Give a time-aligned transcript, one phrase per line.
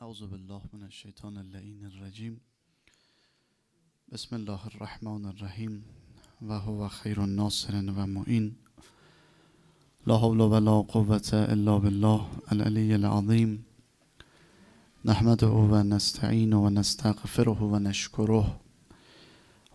[0.00, 2.40] اعوذ بالله من الشیطان اللعین الرجیم
[4.12, 5.84] بسم الله الرحمن الرحیم.
[6.48, 8.56] و هو خیر الناصر و معین.
[10.06, 12.20] لا حول ولا قوة الا بالله
[12.52, 13.66] العلی العظیم.
[15.04, 18.46] نحمده و نستعین و نستغفره و نشکره.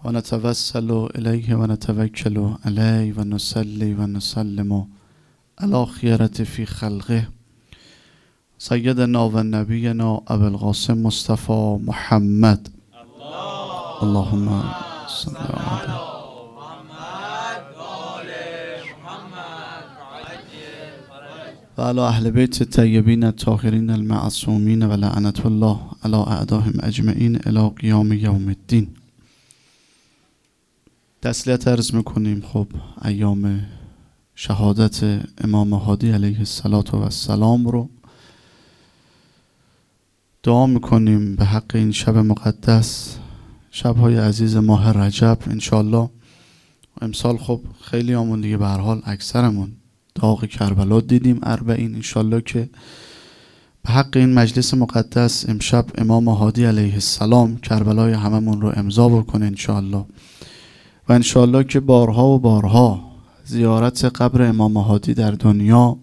[0.03, 4.88] و نتوسل الیه و نتوکل علیه و نسلی و نسلم
[5.57, 7.40] علی خیرت فی خلقه.
[8.63, 12.69] سیدنا و نبینا ابو القاسم مصطفى محمد.
[14.02, 14.63] اللهم
[15.07, 15.93] صل علی
[21.77, 28.11] و علی اهل بیت الطیبین الطاهرین المعصومین و لعنت الله علی اعداهم اجمعین الی قیام
[28.11, 28.88] یوم الدین.
[31.21, 32.67] تسلیت عرض می‌کنیم خب
[33.05, 33.66] ایام
[34.35, 37.89] شهادت امام هادی علیه السلام رو
[40.44, 43.17] دعا می‌کنیم به حق این شب مقدس.
[43.72, 46.09] شبهای عزیز ماه رجب انشالله
[47.02, 49.72] امسال خب خیلی همون دیگه به حال اکثرمون
[50.16, 51.39] داغ کربلا دیدیم.
[51.44, 52.70] اربعین انشالله که
[53.83, 59.45] به حق این مجلس مقدس امشب امام هادی علیه السلام کربلای هممون رو امضا بکنه
[59.45, 60.05] انشالله
[61.09, 63.11] و انشالله که بارها و بارها
[63.45, 65.98] زیارت قبر امام هادی در دنیا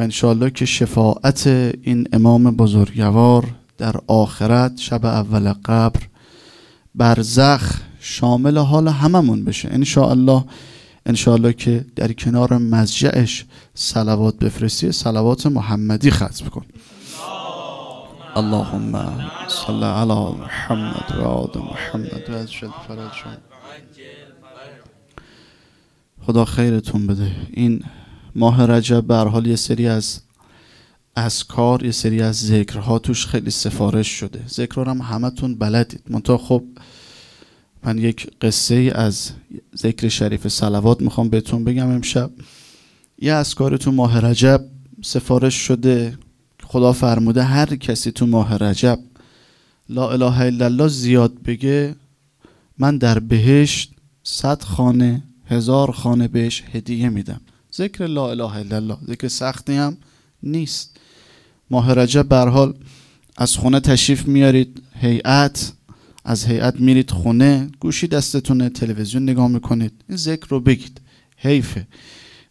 [0.00, 1.46] و انشالله که شفاعت
[1.82, 3.44] این امام بزرگوار
[3.78, 6.00] در آخرت شب اول قبر
[6.94, 9.68] برزخ شامل حال هممون بشه.
[9.72, 10.44] انشاءالله
[11.06, 16.64] انشاءالله که در کنار مزجعش سلوات بفرستی سلوات محمدی ختم کن.
[18.36, 18.92] اللهم
[19.48, 22.48] صل علی محمد و آل محمد و از
[26.26, 27.30] خدا خیرتون بده.
[27.50, 27.82] این
[28.34, 30.20] ماه رجب به حال یه سری از
[31.16, 34.44] اسکار یه سری از ذکرها توش خیلی سفارش شده.
[34.48, 36.02] ذکر هم همتون بلدید.
[36.10, 36.62] منتها خب
[37.84, 39.30] من یک قصه ای از
[39.76, 42.30] ذکر شریف سلوات می‌خوام بهتون بگم امشب.
[43.18, 44.64] یه اسکار تو ماه رجب
[45.02, 46.18] سفارش شده.
[46.62, 48.98] خدا فرموده هر کسی تو ماه رجب
[49.88, 51.94] لا اله الا الله زیاد بگه
[52.78, 53.92] من در بهشت
[54.22, 57.40] صد خانه هزار خانه بهش هدیه میدم.
[57.80, 59.96] ذکر لا اله الا الله ذکر سختی هم
[60.42, 60.96] نیست.
[61.70, 62.74] ماه رجب بر حال
[63.36, 65.72] از خونه تشریف میارید هیئت
[66.24, 71.00] از هیئت میرید خونه گوشی دستتونه تلویزیون نگاه می‌کنید این ذکر رو بگید
[71.36, 71.86] حیفه.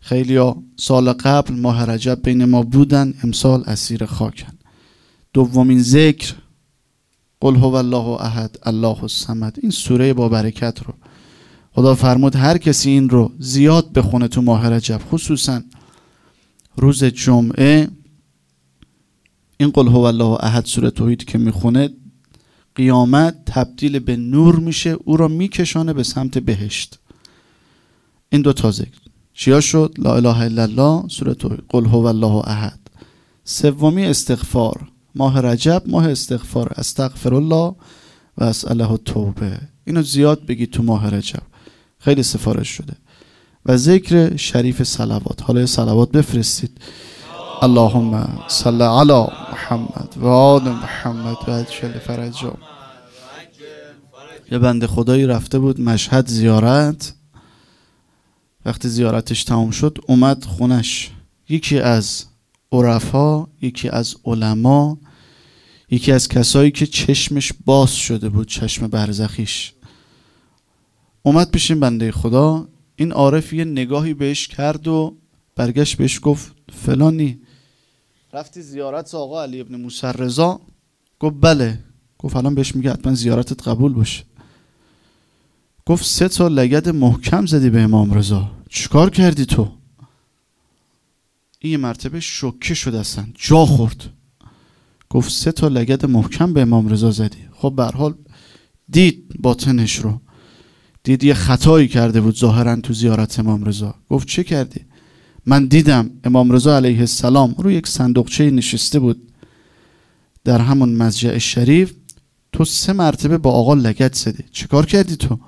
[0.01, 4.53] خیلی ها سال قبل ماه رجب بین ما بودن امسال اسیر خاکن.
[5.33, 6.33] دومین ذکر
[7.41, 10.93] قل هو الله احد الله الصمد این سوره با برکت رو.
[11.71, 15.61] خدا فرمود هر کسی این رو زیاد بخونه تو ماه رجب خصوصا
[16.75, 17.87] روز جمعه
[19.57, 21.89] این قل هو الله احد سوره توحید که می‌خونه
[22.75, 26.99] قیامت تبدیل به نور میشه او را میکشانه به سمت بهشت.
[28.29, 28.99] این دو تا ذکر
[29.33, 31.63] چیا شد؟ لا اله الا الله سوره توحید.
[31.69, 32.79] قل هو الله احد.
[33.43, 34.91] سومی استغفار.
[35.15, 36.73] ماه رجب ماه استغفار.
[36.77, 37.75] استغفر الله
[38.37, 41.48] و اساله توبه اینو زیاد بگید تو ماه رجب.
[41.99, 42.93] خیلی سفارش شده.
[43.65, 46.81] و ذکر شریف سلوات حالا سلوات بفرستید.
[47.61, 52.53] اللهم صل علی محمد و آل محمد و اجل فرجا
[54.51, 57.13] یه بنده خدایی رفته بود مشهد زیارت.
[58.65, 61.11] وقتی زیارتش تمام شد اومد خونش.
[61.49, 62.25] یکی از
[62.71, 64.97] عرفا یکی از علما
[65.91, 69.73] یکی از کسایی که چشمش باز شده بود چشم برزخیش.
[71.23, 75.17] اومد پیش این بنده خدا این عارف یه نگاهی بهش کرد و
[75.55, 77.39] برگشت بهش گفت فلانی.
[78.33, 80.61] رفتی زیارت آقا علی ابن موسی رضا
[81.19, 81.79] گفت بله.
[82.17, 84.23] گفت الان بهش میگه حتما زیارتت قبول باشه.
[85.85, 88.51] گفت سه تا لگد محکم زدی به امام رضا.
[88.69, 89.71] چیکار کردی تو؟
[91.59, 94.09] این مرتبه شوکه شد اصلا جا خورد.
[95.09, 97.37] گفت سه تا لگد محکم به امام رضا زدی.
[97.53, 98.13] خب به حال
[98.89, 100.21] دید باطنش رو.
[101.09, 103.95] دید یه خطایی کرده بود ظاهرا تو زیارت امام رضا.
[104.09, 104.81] گفت چه کردی؟
[105.45, 109.31] من دیدم امام رضا علیه السلام روی یک صندوقچه نشسته بود
[110.43, 111.93] در همون مسجد شریف.
[112.51, 114.43] تو سه مرتبه با آقا لگت زدی.
[114.51, 115.39] چیکار کردی تو؟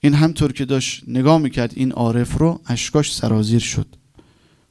[0.00, 3.86] این همطور که داشت نگاه می‌کرد این عارف رو اشکاش سرازیر شد.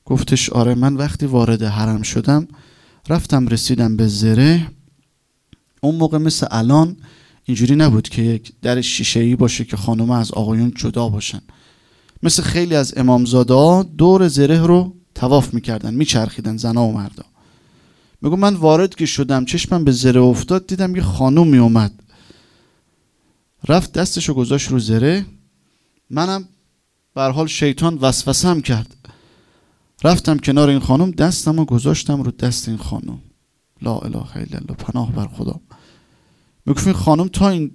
[0.06, 2.48] گفتش آره من وقتی وارد حرم شدم
[3.10, 4.68] رفتم رسیدم به زره.
[5.82, 6.98] اون موقع مثل الان
[7.48, 11.42] اینجوری نبود که یک در شیشه باشه که خانم از آقایون جدا باشن.
[12.24, 17.24] مثل خیلی از امامزاده ها دور زره رو تواف می‌کردن میچرخیدن زنا و مردا.
[18.22, 22.04] میگو من وارد که شدم چشمم به زره افتاد دیدم یه خانوم می اومد.
[23.68, 25.26] رفت دستشو گذاشت رو زره.
[26.10, 26.48] منم
[27.14, 28.96] بر حال شیطان وسوسم کرد.
[30.04, 33.20] رفتم کنار این خانم دستم و گذاشتم رو دست این خانم.
[33.82, 35.60] لا اله الا الله پناه بر خدا.
[36.68, 37.72] می‌گفت این خانم تا این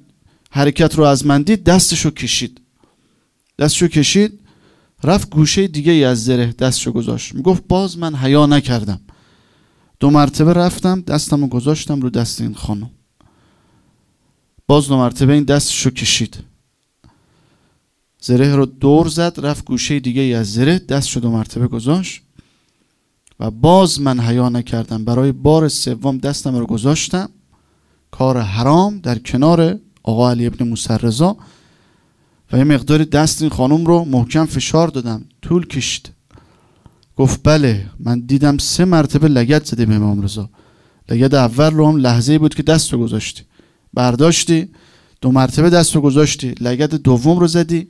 [0.51, 2.61] حرکت رو از من دید دستشو کشید.
[3.59, 4.41] دستشو کشید
[5.05, 7.35] رفت گوشه دیگه ای از زره دستشو گذاشت.
[7.35, 9.01] می‌گفت باز من حیا نکردم.
[10.01, 12.91] دو مرتبه رفتم دستم رو گذاشتم رو دست این خانم.
[14.67, 16.39] باز دو مرتبه این دستشو کشید.
[18.21, 22.23] زره رو دور زد رفت گوشه دیگه ای از زره دستشو دو مرتبه گذاشت.
[23.41, 25.05] و باز من حیا نکردم.
[25.05, 27.31] برای بار سوم دستم رو گذاشتم.
[28.13, 31.37] کار حرام در کنار آقا علی ابن مسرزا
[32.53, 35.25] و یه مقداری دست این خانم رو محکم فشار دادم.
[35.43, 36.11] طول کشید.
[37.17, 40.51] گفت بله من دیدم سه مرتبه لگت زده به امام رضا.
[41.09, 43.43] لگت اول رو هم لحظه بود که دست رو گذاشتی.
[43.95, 44.69] برداشتی
[45.21, 46.55] دو مرتبه دست رو گذاشتی.
[46.61, 47.89] لگت دوم رو زدی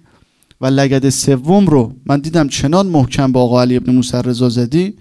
[0.61, 4.95] و لگت سوم رو من دیدم چنان محکم با آقا علی ابن موسی رضا زدی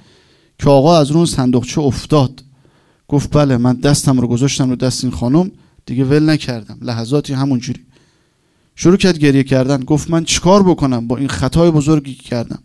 [0.60, 2.44] که آقا از اون صندوقچه افتاد.
[3.12, 5.52] گفت بله من دستم رو گذاشتم رو دست این خانم.
[5.86, 6.78] دیگه ول نکردم.
[6.82, 7.80] لحظاتی همونجوری.
[8.76, 9.84] شروع کرد گریه کردن.
[9.84, 12.60] گفت من چیکار بکنم با این خطای بزرگی که کردم؟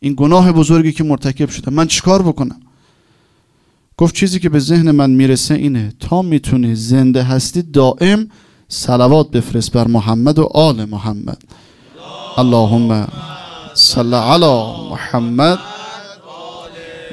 [0.00, 2.60] این گناه بزرگی که مرتکب شدم من چیکار بکنم؟
[3.96, 5.92] گفت چیزی که به ذهن من می‌رسه اینه.
[6.00, 8.28] تا می‌تونی زنده هستی دائم
[8.68, 11.42] صلوات بفرست بر محمد و آل محمد.
[12.38, 13.08] اللهم
[13.74, 15.58] صل علی محمد.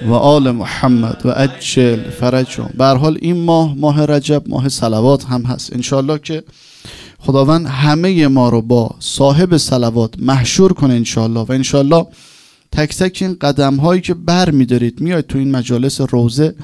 [0.07, 2.69] و آل محمد و اجل فرجهم.
[2.77, 5.73] به حال این ماه ماه رجب ماه صلوات هم هست.
[5.73, 6.43] انشالله که
[7.19, 12.05] خداوند همه ما رو با صاحب صلوات محشور کنه انشالله و انشالله
[12.71, 16.55] تک تک این قدم هایی که بر میدارید میاید تو این مجالس روزه.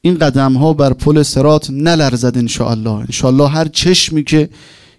[0.00, 2.90] این قدم ها بر پل سرات نلرزد انشاءالله.
[2.90, 4.48] انشاءالله هر چشمی که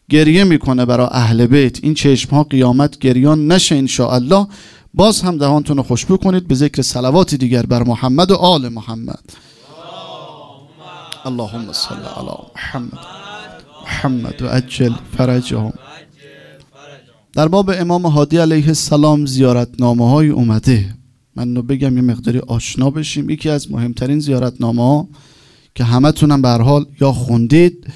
[0.09, 4.47] گریه می‌کنه برای اهل بیت این چشم ها قیامت گریان نشه انشاءالله.
[4.93, 9.23] باز هم دهانتون رو خوشبو کنید به ذکر صلوات دیگر بر محمد و آل محمد.
[11.25, 12.99] اللهم صل علی محمد.
[13.83, 15.73] محمد و اجل فرجهم.
[17.33, 20.95] در باب امام هادی علیه السلام زیارت نامه های اومده.
[21.35, 23.29] من بگم یه مقداری آشنا بشیم.
[23.29, 25.07] یکی از مهمترین زیارت نامه ها
[25.75, 27.87] که همه تونم به حال یا خوندید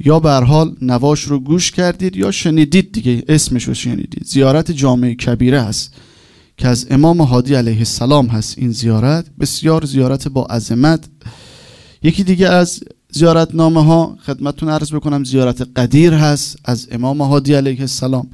[0.00, 3.24] یا به حال نواش رو گوش کردید یا شنیدید دیگه.
[3.28, 4.24] اسمش رو شنیدید.
[4.24, 5.94] زیارت جامعه کبیره هست.
[6.56, 11.04] که از امام هادی علیه السلام هست این زیارت بسیار زیارت با عظمت.
[12.02, 12.80] یکی دیگه از
[13.10, 18.30] زیارت نامه ها خدمتتون عرض بکنم زیارت قدیر هست از امام هادی علیه السلام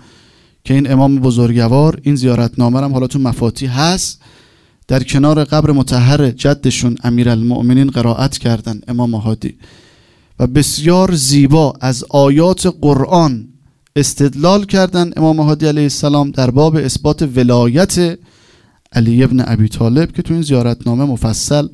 [0.65, 4.21] که این امام بزرگوار این زیارت نامه هم حالا تو مفاتی هست.
[4.89, 9.55] در کنار قبر متحر جدشون امیرالمؤمنین قرائت کردن امام هادی.
[10.39, 13.49] و بسیار زیبا از آیات قرآن
[13.97, 18.19] استدلال کردن امام هادی علیه السلام در باب اثبات ولایت
[18.93, 21.69] علی ابن ابی طالب که تو این زیارتنامه مفصل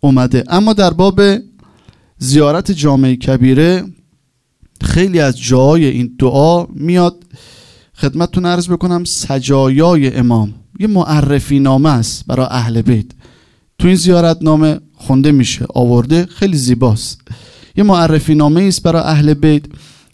[0.00, 0.44] اومده.
[0.48, 1.20] اما در باب
[2.18, 3.84] زیارت جامعه کبیره
[4.82, 7.24] خیلی از جای این دعا میاد.
[7.94, 10.54] خدمتتون عرض بکنم سجایای امام.
[10.80, 13.06] یه معرفی نامه است برای اهل بیت.
[13.78, 17.20] تو این زیارت نامه خونده میشه آورده خیلی زیباست.
[17.76, 19.62] یه معرفی نامه است برای اهل بیت.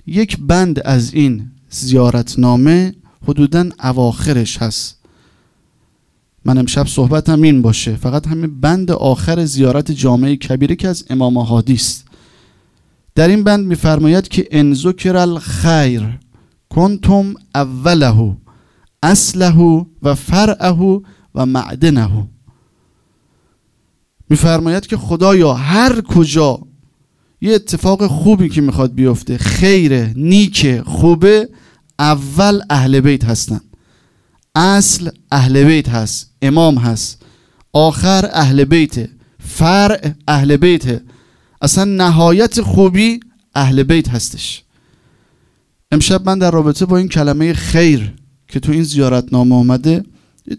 [0.06, 2.94] یک بند از این زیارتنامه
[3.28, 4.98] حدودا اواخرش هست.
[6.44, 7.96] من امشب صحبتم این باشه.
[7.96, 12.04] فقط همین بند آخر زیارت جامعه کبیره که از امام هادی است.
[13.14, 16.18] در این بند میفرماید که ان ذکر الخیر
[16.68, 18.36] کنتم اوله
[19.02, 21.00] اصله و فرعه
[21.34, 22.28] و معدنه.
[24.28, 26.60] میفرماید که خدایا هر کجا
[27.42, 29.38] یه اتفاق خوبی که می‌خواد بیفته.
[29.38, 31.48] خیر نیک خوبه.
[31.98, 33.60] اول اهل بیت هستن.
[34.54, 36.30] اصل اهل بیت هست.
[36.42, 37.22] امام هست.
[37.72, 39.08] آخر اهل بیت
[39.38, 41.02] فرع اهل بیت
[41.62, 43.20] اصلا نهایت خوبی
[43.54, 44.62] اهل بیت هستش.
[45.92, 48.12] امشب من در رابطه با این کلمه خیر
[48.48, 50.04] که تو این زیارت نامه آمده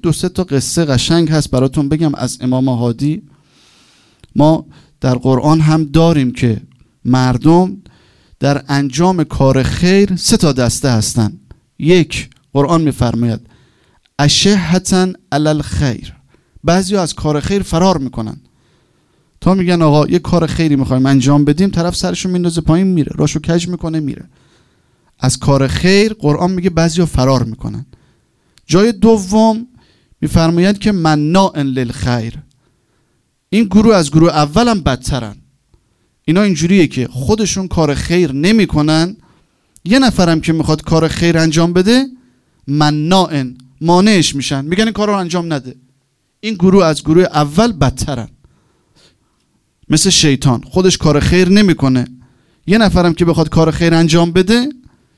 [0.02, 3.22] دو سه تا قصه قشنگ هست براتون بگم از امام هادی.
[4.36, 4.66] ما
[5.02, 6.62] در قرآن هم داریم که
[7.06, 7.78] مردم
[8.40, 11.54] در انجام کار خیر سه تا دسته هستند.
[11.80, 13.40] یک قرآن میفرماید
[14.20, 16.14] اشهتن علی الخیر.
[16.64, 18.38] بعضی از کار خیر فرار می‌کنن.
[19.42, 23.12] تا میگن آقا یه کار خیری می‌خوایم انجام بدیم طرف سرشو میندازه پایین میره.
[23.16, 24.26] راشو کج می‌کنه میره.
[25.20, 27.86] از کار خیر قرآن میگه بعضی فرار می‌کنن.
[28.66, 29.68] جای دوم
[30.22, 32.40] میفرماید که مناع للخیر.
[33.50, 35.36] این گروه از گروه اولم بدترن.
[36.26, 39.16] اینا اینجوریه که خودشون کار خیر نمی‌کنن.
[39.86, 42.06] یه نفرم که می‌خواد کار خیر انجام بده
[42.68, 44.66] منائن مانعش میشن.
[44.66, 45.76] میگن این کار رو انجام نده.
[46.40, 48.30] این گروه از گروه اول بدترن.
[49.90, 50.62] مثل شیطان.
[50.62, 52.08] خودش کار خیر نمی‌کنه.
[52.68, 54.70] یه نفرم که بخواد کار خیر انجام بده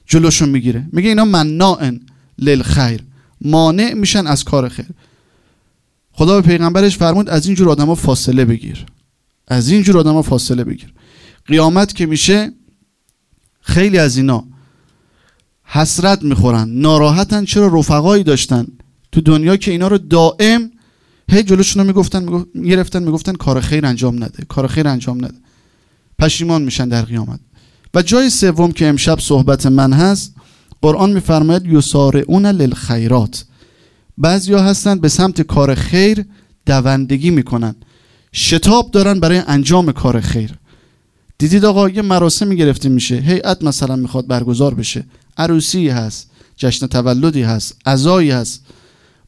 [0.06, 0.88] جلوشون می‌گیره.
[0.92, 2.00] میگه اینا منائن
[2.40, 3.02] للخیر.
[3.42, 4.86] مانع میشن از کار خیر.
[6.12, 8.86] خدا به پیغمبرش فرمود از این جور آدما فاصله بگیر.
[9.48, 10.94] از این جور آدما فاصله بگیر.
[11.46, 12.52] قیامت که میشه
[13.62, 14.44] خیلی از اینا
[15.64, 18.68] حسرت می‌خورن ناراحتن چرا رفقایی داشتن
[19.12, 20.72] تو دنیا که اینا رو دائم
[21.30, 25.38] هی جلوشون رو می‌گفتن می‌گرفتن می‌گفتن کار خیر انجام نده کار خیر انجام نده.
[26.20, 27.40] پشیمان میشن در قیامت.
[27.94, 30.36] و جای سوم که امشب صحبت من هست
[30.82, 33.46] قرآن میفرماید یسارعون للخیرات.
[34.18, 36.26] بعضیا هستن به سمت کار خیر
[36.66, 37.76] دوندگی می‌کنن.
[38.36, 40.52] شتاب دارن برای انجام کار خیر.
[41.38, 43.16] دیدید آقا یه مراسمی گرفته میشه.
[43.16, 45.06] هیئت مثلا می‌خواد برگزار بشه.
[45.38, 48.66] عروسی هست جشن تولدی هست عزایی هست.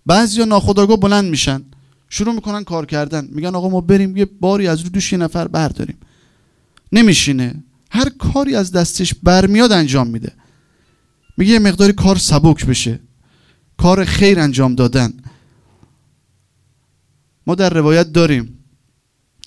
[0.06, 1.62] بعضیا ناخداگاه بلند میشن.
[2.10, 3.28] شروع می‌کنن کار کردن.
[3.32, 5.98] میگن آقا ما بریم یه باری از رو دوش یه نفر برداریم.
[6.92, 7.64] نمیشینه.
[7.92, 10.32] هر کاری از دستش برمیاد انجام میده.
[11.38, 13.00] میگه یه مقداری کار سبک بشه.
[13.78, 15.14] کار خیر انجام دادن.
[17.48, 18.57] ما در روایت داریم.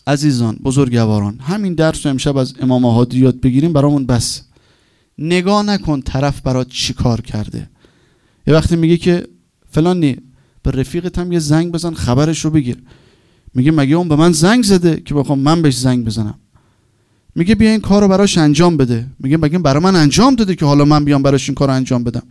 [0.06, 4.42] عزیزان بزرگواران همین درس رو امشب از امام هادی یاد بگیریم برامون بس.
[5.18, 7.70] نگاه نکن طرف برات چی کار کرده.
[8.46, 9.26] یه وقتی میگه که
[9.70, 10.16] فلانی
[10.62, 12.82] به رفیقت هم یه زنگ بزن خبرش رو بگیر.
[13.54, 16.34] میگه مگه اون به من زنگ زده که بخوام من بهش زنگ بزنم؟
[17.34, 19.06] میگه بیا این کار رو براش انجام بده.
[19.18, 22.04] میگه مگه برای من انجام داده که حالا من بیام براش این کار رو انجام
[22.04, 22.22] بدم؟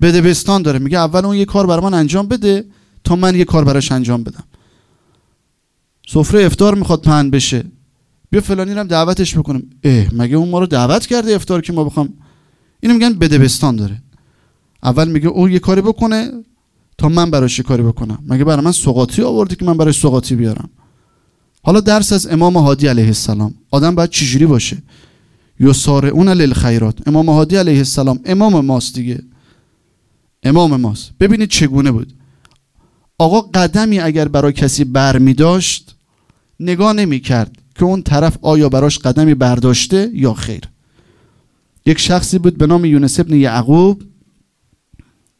[0.00, 0.78] بده بستان داره.
[0.78, 2.64] میگه اول اون یه کار برای من انجام بده
[3.04, 4.44] تا من یه کار براش انجام بدم.
[6.12, 7.64] سفره افتار می‌خواد پهن بشه.
[8.30, 9.62] بیا فلانی رو دعوتش بکنم.
[9.84, 12.08] اه مگه اون ما رو دعوت کرده افتار که ما بخوام؟
[12.80, 14.02] اینو میگن بدبستان داره.
[14.82, 16.30] اول میگه اون یه کاری بکنه
[16.98, 18.18] تا من براش یه کاری بکنم.
[18.26, 20.70] مگه برای من سقاطی آورده که من براش سقاطی بیارم؟
[21.62, 23.54] حالا درس از امام هادی علیه السلام.
[23.70, 24.82] آدم باید چجوری باشه؟
[25.60, 27.08] یسارعون للخیرات.
[27.08, 29.22] امام هادی علیه السلام امام ماست دیگه.
[30.42, 31.10] امام ماست.
[31.20, 32.12] ببینید چگونه بود.
[33.18, 35.96] آقا قدمی اگر برای کسی بر می داشت
[36.62, 40.62] نگاه نمی کرد که اون طرف آیا براش قدمی برداشته یا خیر.
[41.86, 44.02] یک شخصی بود به نام یونس ابن یعقوب.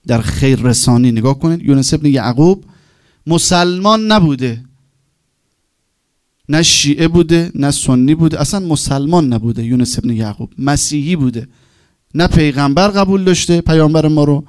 [0.07, 1.62] در خیر رسانی نگاه کنید.
[1.62, 2.64] یونس ابن یعقوب
[3.26, 4.64] مسلمان نبوده.
[6.49, 10.52] نه شیعه بوده نه سنی بوده اصلا مسلمان نبوده یونس ابن یعقوب.
[10.59, 11.49] مسیحی بوده.
[12.14, 14.45] نه پیغمبر قبول داشته پیامبر ما رو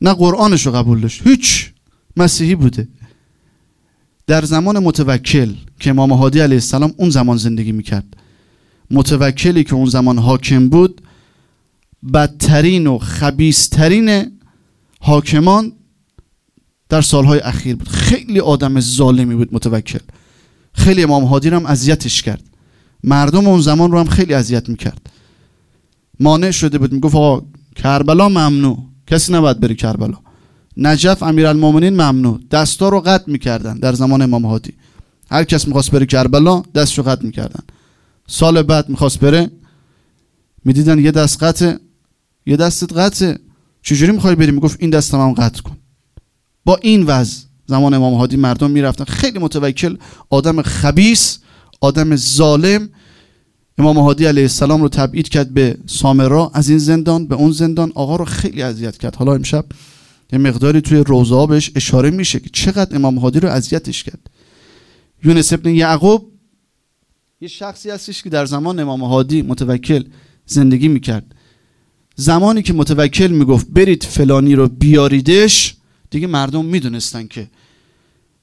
[0.00, 1.26] نه قرآنش رو قبول داشت.
[1.26, 1.72] هیچ.
[2.16, 2.88] مسیحی بوده.
[4.28, 8.16] در زمان متوکل که امام هادی علیه السلام اون زمان زندگی می‌کرد.
[8.90, 11.00] متوکلی که اون زمان حاکم بود
[12.14, 14.32] بدترین و خبیسترین
[15.00, 15.72] حاکمان
[16.88, 17.88] در سالهای اخیر بود.
[17.88, 19.98] خیلی آدم ظالمی بود متوکل.
[20.72, 22.44] خیلی امام هادی هم اذیتش کرد.
[23.04, 25.10] مردم اون زمان رو هم خیلی اذیت می‌کرد.
[26.20, 28.78] مانع شده بود می‌گفت آقا کربلا ممنوع.
[29.06, 30.18] کسی نباید بری کربلا.
[30.78, 32.40] نجف امیرالمومنین ممنوع.
[32.50, 34.72] دستا رو قطع می‌کردن در زمان امام هادی.
[35.30, 37.62] هر کس می‌خواست بره کربلا دستشو قطع می‌کردن.
[38.26, 39.50] سال بعد می‌خواست بره
[40.64, 41.74] می‌دیدن یه دست قطع
[42.46, 43.38] یه دستت قطعه.
[43.82, 45.76] چجوری می‌خوای بری؟ می‌گفت این دستم هم قطع کن.
[46.64, 49.04] با این وضع زمان امام هادی مردم می‌رفتن.
[49.04, 49.96] خیلی متوکل
[50.30, 51.38] آدم خبیس
[51.80, 52.88] آدم ظالم.
[53.78, 57.92] امام هادی علیه السلام رو تبعید کرد به سامرا از این زندان به اون زندان.
[57.94, 59.16] آقا رو خیلی اذیت کرد.
[59.16, 59.64] حالا امشب
[60.32, 64.30] یه مقداری توی روزا بهش اشاره میشه که چقدر امام هادی رو اذیتش کرد.
[65.24, 66.32] یونس ابن یعقوب
[67.40, 70.04] یه شخصی هستش که در زمان امام هادی متوکل
[70.46, 71.34] زندگی می‌کرد.
[72.16, 75.74] زمانی که متوکل می‌گفت برید فلانی رو بیاریدش
[76.10, 77.50] دیگه مردم می‌دونستن که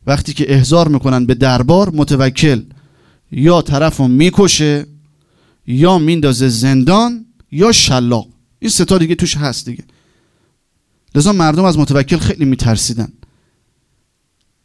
[0.08, 2.62] وقتی که احضار می‌کنن به دربار متوکل
[3.32, 4.86] یا طرف رو می‌کشه
[5.68, 8.28] یا میندازه زندان یا شلاق.
[8.60, 9.84] این ستا دیگه توش هست دیگه.
[11.16, 13.14] لذا مردم از متوکل خیلی میترسیدن.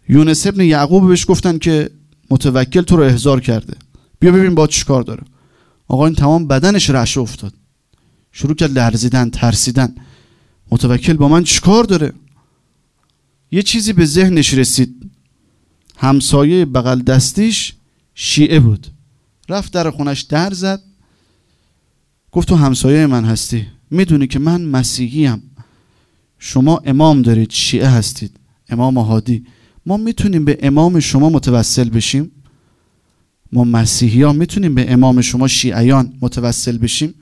[0.09, 1.91] یونس ابن یعقوب بهش گفتن که
[2.31, 3.77] متوکل تو رو احضار کرده.
[4.21, 5.23] بیا ببین با کار داره.
[5.89, 7.55] آقا این تمام بدنش رعشه افتاد.
[8.33, 9.95] شروع کرد لرزیدن ترسیدن.
[10.71, 12.13] متوکل با من چیکار داره؟
[13.51, 15.11] یه چیزی به ذهنش رسید.
[15.97, 17.73] همسایه بغل دستیش
[18.15, 18.87] شیعه بود.
[19.49, 20.83] رفت در خونش در زد.
[22.33, 23.67] گفت تو همسایه من هستی.
[23.91, 25.50] می‌دونی که من مسیحیم.
[26.43, 28.37] شما امام دارید شیعه هستید
[28.69, 29.45] امام هادی.
[29.87, 32.31] ما می‌تونیم به امام شما متوسل بشیم؟
[33.53, 37.15] ما مسیحی ها می‌تونیم به امام شما شیعیان متوسل بشیم؟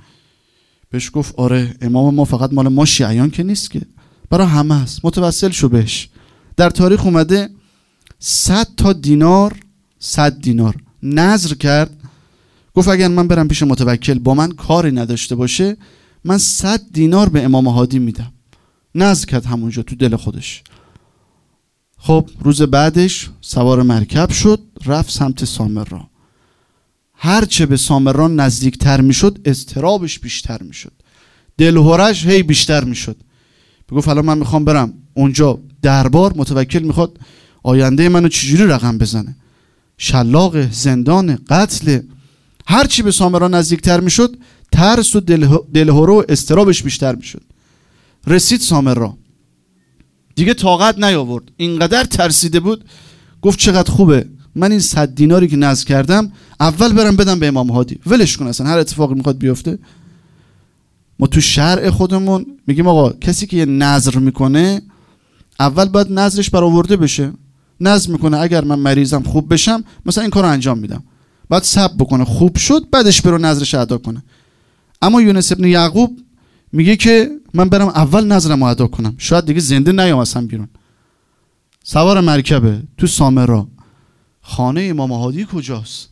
[0.91, 3.81] بهش گفت آره امام ما فقط مال ما شیعیان که نیست که.
[4.31, 5.05] برای همه است.
[5.05, 6.09] متوسل شو بهش.
[6.57, 7.49] در تاریخ اومده
[8.19, 9.57] 100 تا دینار
[9.99, 10.77] 100 دینار.
[11.03, 11.97] نظر کرد.
[12.75, 15.77] گفت اگر من برم پیش متوکل با من کاری نداشته باشه
[16.25, 18.33] من 100 دینار به امام هادی میدم.
[19.02, 20.62] نظر کرد همونجا تو دل خودش.
[21.99, 26.09] خب روز بعدش سوار مرکب شد رفت سمت سامرا
[27.14, 30.93] هرچه به سامران نزدیکتر می‌شد استرابش بیشتر می‌شد.
[31.59, 33.17] دلهورش هی بیشتر می‌شد.
[33.90, 35.59] بگفت الان من می‌خوام برم اونجا.
[35.83, 37.19] دربار متوکل می‌خواد
[37.62, 39.37] آینده منو چجوری رقم بزنه؟
[39.99, 42.00] شلاق زندان قتل.
[42.67, 44.37] هرچی به سامران نزدیکتر می‌شد
[44.73, 45.21] ترس و
[45.75, 47.43] دلهورو و استرابش بیشتر می‌شد.
[48.29, 49.17] رسید سامرا
[50.35, 51.45] دیگه طاقت نیاورد.
[51.57, 52.85] اینقدر ترسیده بود.
[53.43, 54.27] گفت چقدر خوبه.
[54.55, 58.01] من این صد دیناری که نزد کردم اول برم بدم به امام هادی.
[58.07, 59.79] ولش کن اصلا هر اتفاقی می‌خواد بیفته.
[61.19, 64.83] ما تو شرع خودمون میگیم آقا کسی که یه نظر می‌کنه
[65.61, 67.33] اول باید نظرش برآورده بشه.
[67.81, 71.05] نظر می‌کنه اگر من مریضم خوب بشم مثلا این کار انجام میدم.
[71.51, 72.25] بعد سب بکنه.
[72.25, 74.23] خوب شد بعدش برو نظرش ادا کنه.
[75.03, 76.19] اما یونس ابن یعقوب
[76.73, 79.14] میگه که من برم اول نظرم ادا کنم.
[79.19, 80.69] شاید دیگه زنده نیام اصلا بیرون.
[81.85, 83.69] سوار مرکبه تو سامرا.
[84.43, 86.09] خانه امام هادی کجاست؟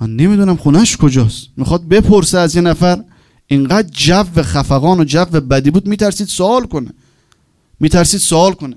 [0.00, 1.46] من نمی‌دونم خونش کجاست.
[1.56, 3.04] می‌خواد بپرسه از یه نفر
[3.46, 6.90] اینقدر جو خفقان و جو بدی بود میترسید سوال کنه.
[7.80, 8.76] میترسید سوال کنه.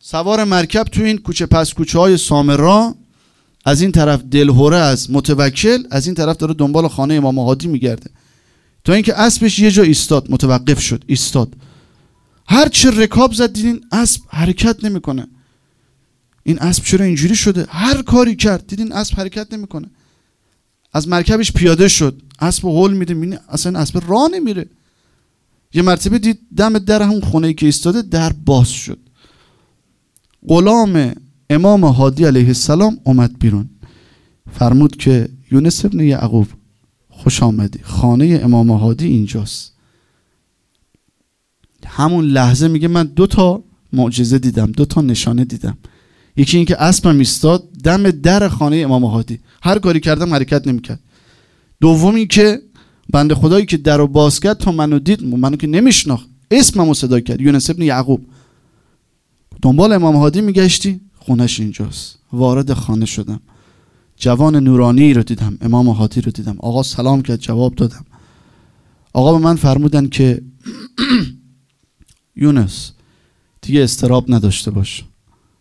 [0.00, 2.94] سوار مرکب تو این کوچه پس کوچه های سامرا
[3.64, 8.10] از این طرف دلهوره از متوکل از این طرف داره دنبال خانه امام هادی میگرده.
[8.86, 11.52] تا اینکه اسبش یه جا ایستاد متوقف شد ایستاد.
[12.48, 15.26] هر چه رکاب زد دیدین اسب حرکت نمی‌کنه.
[16.42, 19.86] این اسب چرا اینجوری شده؟ هر کاری کرد دیدین اسب حرکت نمی‌کنه.
[20.92, 24.66] از مرکبش پیاده شد اسب هول میده می‌بینی اصلا اسب راه نمیره.
[25.74, 28.98] یه مرتبه دید دم در همون خونه ای که ایستاده در باز شد.
[30.48, 31.14] غلام
[31.50, 33.70] امام هادی علیه السلام اومد بیرون.
[34.58, 36.46] فرمود که یونس ابن یعقوب
[37.26, 37.78] خوش آمدی.
[37.82, 39.72] خانه امام هادی اینجاست.
[41.86, 43.62] همون لحظه میگه من دو تا
[43.92, 45.78] معجزه دیدم دو تا نشانه دیدم.
[46.36, 49.38] یکی اینکه اسبم ایستاد دم در خانه امام هادی.
[49.62, 51.00] هر کاری کردم حرکت نمی‌کرد.
[51.80, 52.62] دومی که
[53.10, 56.26] بنده خدایی که در رو باز کرد تا منو دید منو که نمیشناخت.
[56.50, 57.40] اسممو صدا کرد.
[57.40, 58.26] یونس ابن یعقوب.
[59.62, 62.18] دنبال امام هادی میگشتی خونش اینجاست.
[62.32, 63.40] وارد خانه شدم.
[64.16, 66.56] جوان نورانی رو دیدم امام هادی رو دیدم.
[66.58, 68.04] آقا سلام کرد جواب دادم.
[69.12, 70.42] آقا به من فرمودن که
[72.36, 72.90] یونس
[73.62, 75.04] دیگه استراب نداشته باش.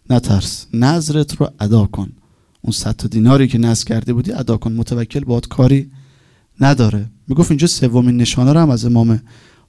[0.10, 0.68] نترس.
[0.74, 2.12] نظرت رو ادا کن.
[2.62, 4.72] اون صد دیناری که نظر کرده بودی ادا کن.
[4.72, 5.92] متوکل باد کاری
[6.62, 7.10] نداره.
[7.28, 9.22] می‌گفت اینجا سومین نشانه رو هم از امام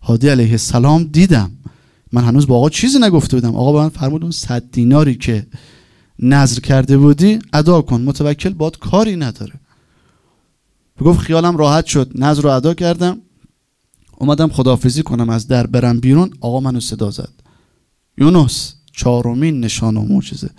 [0.03, 1.51] هادی علیه السلام دیدم.
[2.13, 3.57] من هنوز با آقا چیزی نگفته بودم.
[3.57, 5.47] آقا به من فرمود اون صد دیناری که
[6.19, 9.55] نظر کرده بودی ادا کن متوکل باد کاری نداره.
[11.01, 13.19] گفت خیالم راحت شد نظر رو ادا کردم.
[14.19, 16.31] اومدم خدافزی کنم از در برم بیرون.
[16.41, 17.33] آقا منو صدا زد.
[18.19, 20.51] یونس چهارمین نشان و معجزه.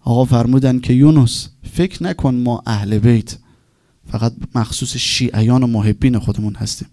[0.00, 3.36] آقا فرمودن که یونس فکر نکن ما اهل بیت.
[4.12, 6.88] فقط مخصوص شیعیان و محبین خودمون هستیم.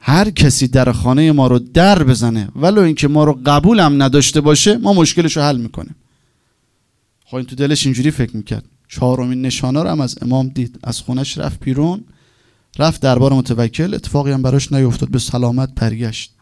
[0.00, 4.40] هر کسی در خانه ما رو در بزنه ولو اینکه ما رو قبول هم نداشته
[4.40, 5.94] باشه ما مشکلش رو حل می‌کنیم.
[7.32, 8.64] خب تو دلش اینجوری فکر می‌کرد.
[8.88, 10.78] چهارمین نشانه رو هم از امام دید.
[10.84, 12.04] از خونش رفت بیرون.
[12.78, 13.94] رفت دربار متوکل.
[13.94, 15.10] اتفاقی هم براش نیفتاد.
[15.10, 16.32] به سلامت برگشت.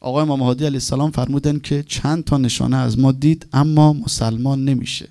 [0.00, 4.64] آقای امام هادی علیه السلام فرمودن که چند تا نشانه از ما دید اما مسلمان
[4.64, 5.08] نمیشه.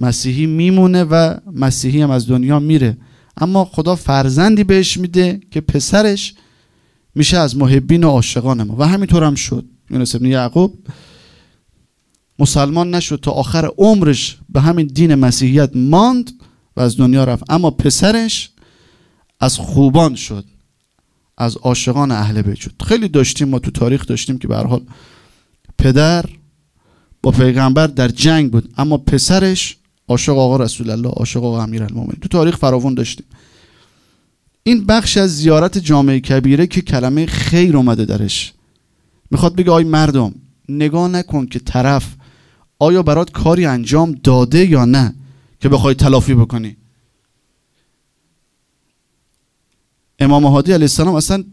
[0.00, 2.96] مسیحی میمونه و مسیحی هم از دنیا میره.
[3.36, 6.34] اما خدا فرزندی بهش میده که پسرش
[7.14, 8.76] میشه از محبین و عاشقان ما.
[8.78, 9.64] و همینطور هم شد.
[9.90, 10.78] یونس ابن یعقوب
[12.40, 16.30] مسلمان نشد تا آخر عمرش به همین دین مسیحیت ماند
[16.76, 17.44] و از دنیا رفت.
[17.48, 18.50] اما پسرش
[19.40, 20.44] از خوبان شد
[21.38, 22.72] از عاشقان اهل بیت شد.
[22.86, 24.82] خیلی داشتیم ما تو تاریخ داشتیم که به حال
[25.78, 26.24] پدر
[27.22, 28.72] با پیغمبر در جنگ بود.
[28.76, 29.76] اما پسرش
[30.08, 32.18] عاشق آقا رسول الله عاشق آقا امیرالمومنین.
[32.20, 33.26] تو تاریخ فراوون داشتیم.
[34.62, 38.52] این بخش از زیارت جامعه کبیره که کلمه خیر اومده درش.
[39.30, 40.34] می‌خواد بگه آی مردم
[40.68, 42.14] نگاه نکن که طرف
[42.80, 45.14] آیا برات کاری انجام داده یا نه
[45.60, 46.76] که بخوای تلافی بکنی؟
[50.18, 51.44] امام هادی علیه السلام اصلا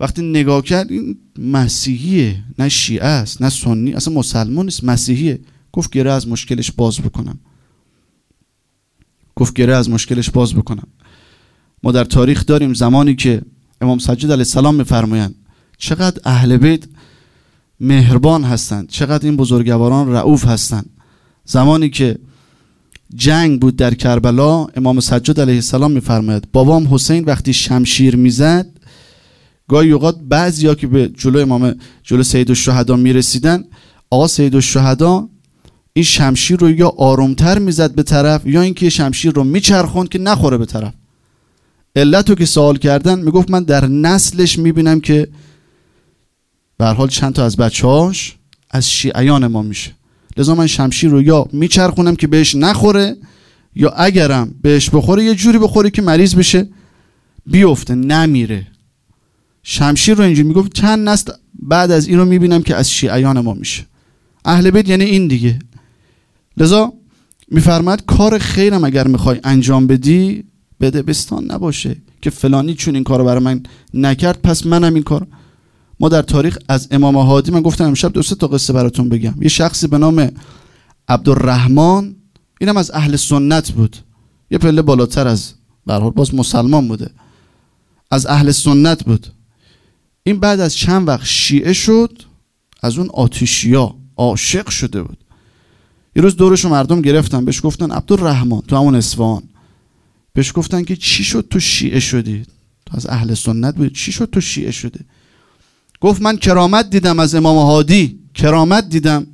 [0.00, 5.40] وقتی نگاه کرد این مسیحیه نه شیعه است نه سنی اصلا مسلمان نیست مسیحیه.
[5.72, 7.38] گفت گره از مشکلش باز بکنم.
[9.36, 10.86] گفت گره از مشکلش باز بکنم.
[11.82, 13.42] ما در تاریخ داریم زمانی که
[13.80, 15.34] امام سجاد علیه السلام میفرمایند
[15.78, 16.84] چقدر اهل بیت
[17.80, 18.88] مهربان هستند.
[18.88, 20.90] چقدر این بزرگواران رعوف هستند.
[21.44, 22.18] زمانی که
[23.14, 28.66] جنگ بود در کربلا امام سجاد علیه السلام میفرماید بابام حسین وقتی شمشیر می‌زد
[29.68, 33.64] گاهی اوقات بعضیا که به جلو امام جلو سید الشهدا می‌رسیدن
[34.10, 35.28] آقا سید الشهدا
[35.92, 40.58] این شمشیر رو یا آرومتر می‌زد به طرف یا اینکه شمشیر رو میچرخوند که نخوره
[40.58, 40.94] به طرف.
[41.96, 45.28] علت رو که سوال کردن می‌گفت من در نسلش می‌بینم که
[46.84, 48.36] به حال چند تا از بچه‌هاش
[48.70, 49.92] از شیعیان ما میشه.
[50.36, 53.16] لذا من شمشیر رو یا میچرخونم که بهش نخوره
[53.76, 56.68] یا اگرم بهش بخوره یه جوری بخوره که مریض بشه
[57.46, 58.66] بیفته نمیره.
[59.62, 63.54] شمشیر رو اینجوری می‌گفت چند نسل بعد از این رو می‌بینم که از شیعیان ما
[63.54, 63.84] میشه.
[64.44, 65.58] اهل بیت یعنی این دیگه.
[66.56, 66.92] لذا
[67.48, 70.44] میفرماد کار خیرم اگر می‌خوای انجام بدی
[70.80, 73.62] بده بستان نباشه که فلانی چون این کارو برای من
[73.94, 75.26] نکرد پس منم این کار
[76.00, 79.34] ما در تاریخ از امام هادی من گفتم امشب دو تا قصه براتون بگم.
[79.40, 80.30] یه شخصی به نام
[81.08, 82.14] عبدالرحمن
[82.60, 83.96] اینم از اهل سنت بود.
[84.50, 85.52] یه پله بالاتر از
[85.86, 87.10] برحال باز مسلمان بوده.
[88.10, 89.26] از اهل سنت بود.
[90.22, 92.22] این بعد از چند وقت شیعه شد
[92.82, 95.18] از اون آتیشیا عاشق شده بود.
[96.16, 99.42] یه روز دورش مردم گرفتن بهش گفتن عبدالرحمن تو همون اسفان
[100.32, 102.42] بهش گفتن که چی شد تو شیعه شدی؟
[102.86, 105.00] تو از اهل سنت بود چی شد تو شیعه شدی؟
[106.04, 108.18] گفت من کرامت دیدم از امام هادی.
[108.34, 109.26] کرامت دیدم.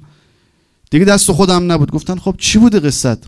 [0.90, 1.90] دیگه دست خودم نبود.
[1.90, 3.18] گفتن خب چی بوده قصت؟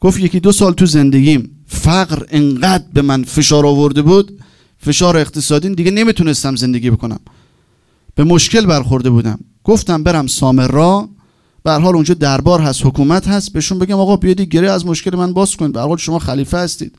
[0.00, 4.42] گفت یکی دو سال تو زندگیم فقر انقدر به من فشار آورده بود
[4.78, 7.20] فشار اقتصادی دیگه نمی‌تونستم زندگی بکنم.
[8.14, 9.38] به مشکل برخورده بودم.
[9.64, 11.08] گفتم برم سامرا.
[11.62, 13.52] به حال اونجا دربار هست حکومت هست.
[13.52, 15.72] بهشون بگم آقا بیاید گره از مشکل من باز کنید.
[15.72, 16.98] به حال شما خلیفه هستید.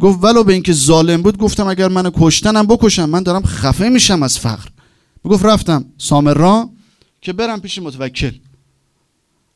[0.00, 4.22] گفت ولو به اینکه ظالم بود گفتم اگر منو کشتنم بکشم من دارم خفه میشم
[4.22, 4.68] از فقر.
[5.24, 6.70] گفت رفتم سامرا
[7.20, 8.32] که برم پیش متوکل.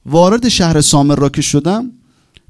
[0.07, 1.93] وارد شهر سامرا که شدم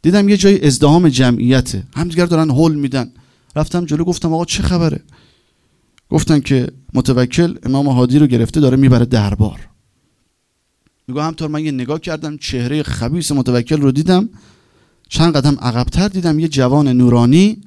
[0.03, 1.83] دیدم یه جای ازدهام جمعیته.
[1.97, 3.13] همدیگر دارن هول میدن.
[3.57, 5.01] رفتم جلو گفتم آقا چه خبره؟
[6.11, 9.69] گفتن که متوکل امام هادی رو گرفته داره می‌بره دربار.
[11.09, 14.29] میگو همطور من یه نگاه کردم چهره خبیس متوکل رو دیدم.
[15.09, 17.61] چند قدم عقبتر دیدم یه جوان نورانی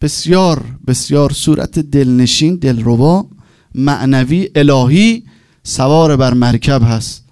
[0.00, 3.26] بسیار بسیار صورت دلنشین دلربا
[3.74, 5.24] معنوی الهی
[5.62, 7.24] سوار بر مرکب هست.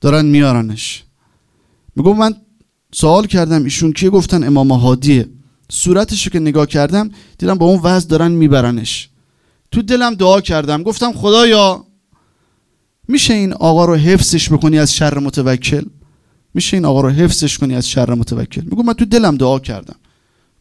[0.00, 1.04] دارن میارنش.
[1.96, 2.34] میگو من
[2.94, 5.28] سوال کردم ایشون کیه گفتن امام هادیه.
[5.70, 9.08] صورتشو که نگاه کردم دیدم با اون وضع دارن میبرنش.
[9.70, 10.82] تو دلم دعا کردم.
[10.82, 11.86] گفتم خدایا
[13.08, 15.84] میشه این آقا رو حفظش بکنی از شر متوکل؟
[16.54, 19.96] میشه این آقا رو حفظش کنی از شر متوکل؟ میگو من تو دلم دعا کردم.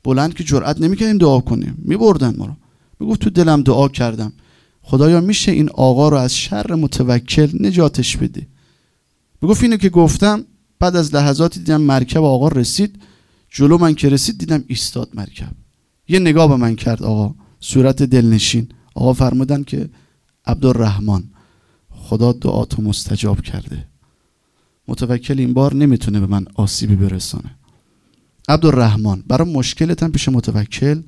[0.04, 1.76] بلند که جرئت نمی‌کردیم دعا کنیم.
[1.78, 2.56] میبردن ما رو.
[3.00, 4.34] میگو تو دلم دعا کردم.
[4.82, 8.48] خدایا میشه این آقا رو از شر متوکل نجاتش بده
[9.42, 10.46] می‌گفت اینو که گفتم
[10.80, 13.00] بعد از لحظاتی دیدم مرکب آقا رسید.
[13.50, 15.52] جلو من که رسید دیدم ایستاد مرکب.
[16.08, 18.70] یه نگاه به من کرد آقا صورت دلنشین.
[18.96, 19.90] آقا فرمودن که
[20.46, 21.24] عبدالرحمن
[21.90, 23.88] خدا دعاتو مستجاب کرده.
[24.88, 27.56] متوکل این بار نمی‌تونه به من آسیبی برسانه.
[28.50, 31.02] عبدالرحمن برای مشکلت هم پیش متوکل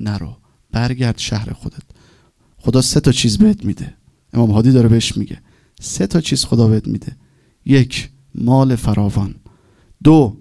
[0.00, 0.36] نرو.
[0.72, 1.82] برگرد شهر خودت.
[2.58, 3.94] خدا سه تا چیز بهت میده.
[4.32, 5.40] امام هادی داره بهش میگه.
[5.80, 7.16] سه تا چیز خدا بهت میده.
[7.64, 9.34] یک مال فراوان.
[10.04, 10.36] دو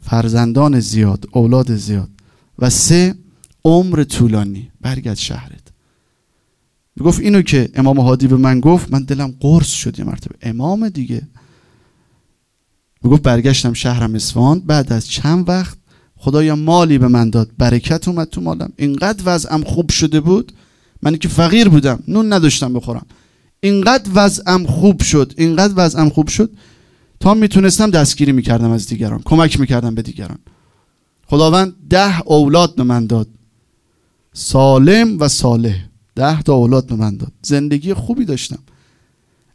[0.00, 2.10] فرزندان زیاد اولاد زیاد.
[2.58, 3.14] و سه
[3.64, 4.70] عمر طولانی.
[4.80, 5.62] برگرد شهرت.
[6.96, 10.34] می‌گفت اینو که امام هادی به من گفت من دلم قرص شد یه مرتبه.
[10.42, 11.28] امام دیگه.
[13.02, 15.78] می‌گفت برگشتم شهرم اصفهان بعد از چند وقت
[16.24, 18.72] خدایا مالی به من داد برکت اومد تو مالم.
[18.76, 20.52] اینقدر وضعم خوب شده بود
[21.02, 23.06] من که فقیر بودم نون نداشتم بخورم.
[23.60, 26.50] اینقدر وضعم خوب شد اینقدر وضعم خوب شد
[27.20, 30.38] تا می‌تونستم دستگیری می‌کردم از دیگران کمک می‌کردم به دیگران.
[31.26, 33.28] خداوند ده اولاد به من داد.
[34.32, 35.76] سالم و صالح
[36.14, 37.32] ده تا اولاد به من داد.
[37.42, 38.58] زندگی خوبی داشتم.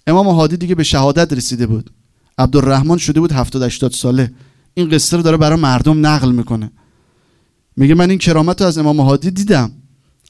[0.08, 1.90] امام هادی دیگه به شهادت رسیده بود.
[2.38, 4.32] عبدالرحمن شده بود 70 80 ساله.
[4.74, 6.72] این قصه رو داره برای مردم نقل می‌کنه.
[7.76, 9.72] میگه من این کرامت رو از امام هادی دیدم.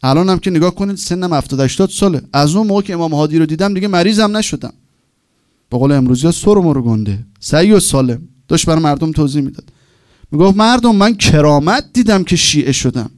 [0.04, 2.22] الان هم که نگاه کنید سنم 70 80 ساله.
[2.34, 4.74] از اون موقع که امام هادی رو دیدم دیگه مریضم نشدم.
[5.70, 7.26] به قول امروزی ها سر و گنده.
[7.40, 8.22] سعی و سالم.
[8.48, 9.72] داشت برای مردم توضیح می‌داد.
[10.32, 13.10] می‌گفت مردم من کرامت دیدم که شیعه شدم.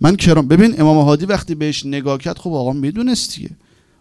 [0.00, 3.50] من کرام ببین امام هادی وقتی بهش نگاه کرد خب آقا می‌دونست دیگه.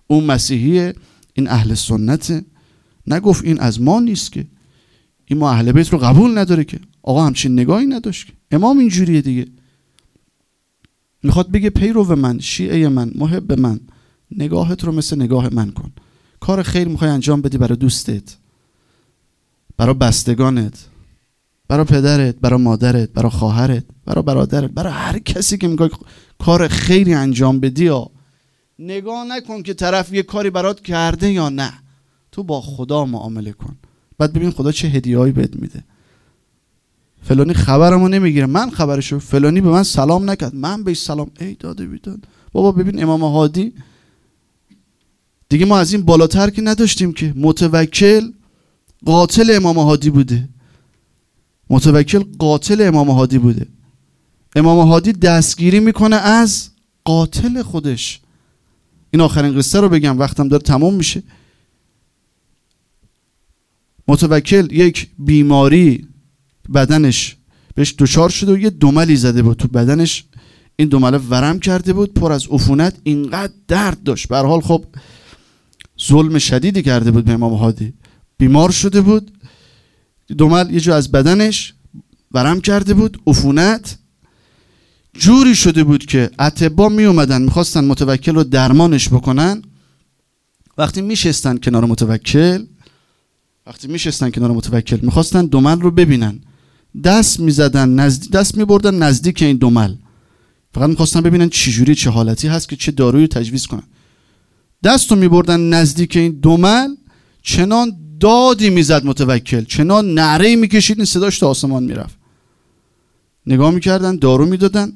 [0.08, 0.94] اون مسیحیه
[1.34, 2.46] این اهل سنته.
[3.08, 4.46] نگفت این از ما نیست که.
[5.30, 6.80] این ما اهل بیت رو قبول نداره که.
[7.04, 9.48] آقا همچین نگاهی نداشت امام اینجوریه دیگه.
[11.24, 13.80] می‌خواد بگه پیرو من شیعه من محب من.
[14.32, 15.92] نگاهت رو مثل نگاه من کن.
[16.40, 18.38] کار خیر می‌خوای انجام بدی برای دوستت.
[19.78, 20.86] برای بستگانت.
[21.68, 25.90] برای پدرت برای مادرت برای خواهرت برای برادرت برای هر کسی که می‌خوای
[26.40, 28.10] کار خیری انجام بدی یا
[28.80, 31.74] نگاه نکن که طرف یه کاری برات کرده یا نه.
[32.32, 33.78] تو با خدا معامله کن.
[34.18, 35.84] بعد ببین خدا چه هدیه‌ای بهت میده.
[37.24, 38.46] فلانی خبرمو نمی‌گیره.
[38.46, 40.56] من خبرشو فلانی به من سلام نکرد.
[40.56, 41.32] من بهش سلام.
[41.40, 42.20] ای داده بیداد.
[42.52, 43.74] بابا ببین امام هادی
[45.50, 48.32] دیگه ما از این بالاتر که نداشتیم که متوکل
[49.06, 50.50] قاتل امام هادی بوده.
[51.70, 53.68] متوکل قاتل امام هادی بوده.
[54.56, 56.70] امام هادی دستگیری می‌کنه از
[57.04, 58.20] قاتل خودش.
[59.12, 60.20] این آخرین قصه رو بگم.
[60.20, 61.24] وقتم داره تمام میشه.
[64.08, 66.08] متوکل یک بیماری
[66.74, 67.36] بدنش
[67.76, 70.24] بهش دچار شده و یه دملی زده بود تو بدنش.
[70.76, 74.28] این دمله ورم کرده بود پر از عفونت اینقدر درد داشت.
[74.28, 74.86] به حال خب
[76.08, 77.94] ظلم شدیدی کرده بود به امام هادی.
[78.38, 79.32] بیمار شده بود.
[80.38, 81.74] دمل یه جو از بدنش
[82.32, 83.98] ورم کرده بود عفونت.
[85.14, 89.62] جوری شده بود که اتبا می اومدن می‌خواستن متوکل رو درمانش بکنن.
[90.78, 92.66] وقتی میشستن کنار متوکل
[93.68, 96.40] وقتی میشستن کنار متوکل می‌خواستن دمل رو ببینن.
[97.04, 99.96] دست می‌زدن نزدیک دست میبردن نزدیک این دمل.
[100.74, 103.84] فقط می‌خواستن ببینن چجوری چه حالتی هست که چه دارویی تجویز کنن.
[104.84, 106.96] دست رو میبردن نزدیک این دمل
[107.42, 112.18] چنان دادی می‌زد متوکل چنان نعره می‌کشید این صداش تا آسمان می‌رفت.
[113.46, 114.94] نگاه می‌کردن دارو می‌دادن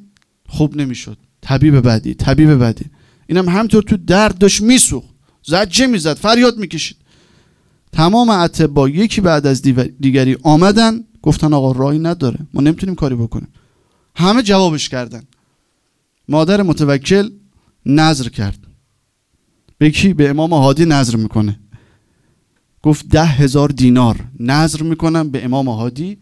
[0.47, 1.17] خوب نمی‌شد.
[1.41, 2.85] طبیب بعدی طبیب بعدی.
[3.27, 5.09] اینم همطور تو درد داشت میسوخت.
[5.43, 6.97] زجه می‌زد فریاد می‌کشید.
[7.91, 9.61] تمام اتبا یکی بعد از
[9.99, 13.47] دیگری آمدن گفتن آقا راهی نداره ما نمی‌تونیم کاری بکنیم.
[14.15, 15.23] همه جوابش کردن.
[16.27, 17.29] مادر متوکل
[17.85, 18.59] نظر کرد.
[19.77, 21.59] به کی؟ به امام هادی نظر می‌کنه.
[22.81, 26.17] گفت ده هزار دینار نظر می‌کنم به امام هادی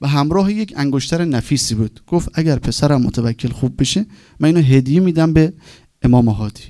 [0.00, 2.00] و همراه یک انگشتر نفیسی بود.
[2.06, 4.06] گفت اگر پسرم متوکل خوب بشه
[4.40, 5.52] من اینو هدیه میدم به
[6.02, 6.62] امام هادی.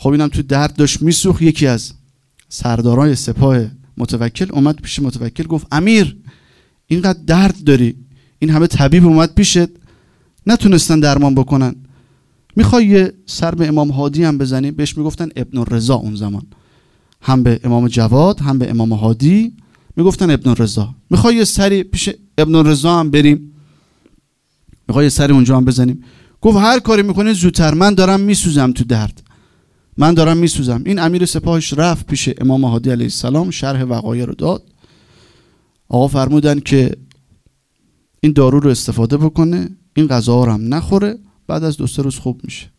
[0.00, 1.92] خب اینم تو درد داشت میسوخ یکی از
[2.48, 3.64] سردارای سپاه
[3.96, 6.16] متوکل اومد پیش متوکل گفت امیر
[6.86, 7.96] اینقدر درد داری.
[8.38, 9.68] این همه طبیب اومد پیشت.
[10.46, 11.74] نتونستن درمان بکنن.
[12.56, 16.42] می‌خوای یه سر به امام هادی هم بزنی؟ بهش می‌گفتن ابن رضا اون زمان.
[17.22, 19.52] هم به امام جواد هم به امام هادی.
[19.96, 23.52] می‌گفتن ابن رضا می‌خوای یه سری پیش ابن رضا هم بریم.
[24.88, 26.04] می‌خوای یه سری اونجا هم بزنیم.
[26.40, 27.74] گفت هر کاری می‌کنه زودتر.
[27.74, 29.22] من دارم میسوزم تو درد.
[29.98, 30.82] من دارم میسوزم.
[30.86, 34.62] این امیر سپاهش رفت پیش امام هادی علیه السلام شرح وقایع رو داد.
[35.88, 36.96] آقا فرمودن که
[38.20, 42.16] این دارو رو استفاده بکنه این غذا رو هم نخوره بعد از دو سه روز
[42.16, 42.70] خوب میشه.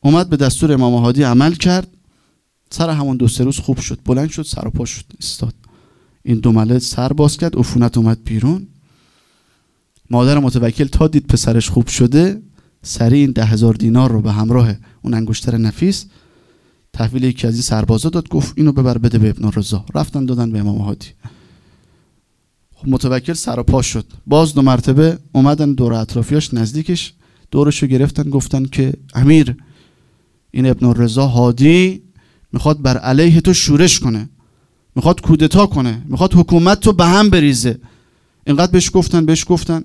[0.00, 1.88] اومد به دستور امام هادی عمل کرد.
[2.70, 5.54] سر همون دو سه روز خوب شد بلند شد سر و پا شد استاد
[6.22, 8.66] این دو مله سر باز کرد عفونت اومد بیرون.
[10.10, 12.42] مادر متوکل تا دید پسرش خوب شده
[12.82, 16.06] سریع این ده هزار دینار رو به همراه اون انگشتر نفیس.
[16.92, 19.84] تحویل یکی از این سربازا داد گفت اینو ببر بده به ابن رضا.
[19.94, 21.08] رفتن دادن به امام هادی.
[22.74, 24.06] خب متوکل سر و پا شد.
[24.26, 27.12] باز دو مرتبه اومدن دور اطرافیاش نزدیکش.
[27.50, 29.56] دورشو گرفتن گفتن که امیر
[30.50, 32.02] این ابن رضا هادی
[32.52, 34.28] می‌خواد بر علیه تو شورش کنه.
[34.96, 36.02] می‌خواد کودتا کنه.
[36.08, 37.78] می‌خواد حکومت تو به هم بریزه.
[38.46, 39.84] اینقدر بهش گفتن بهش گفتن.